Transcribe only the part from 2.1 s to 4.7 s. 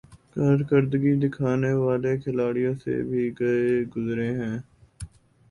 کھلاڑیوں سے بھی گئے گزرے ہیں۔